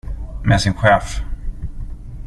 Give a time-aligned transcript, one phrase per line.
[0.43, 1.21] Med sin chef.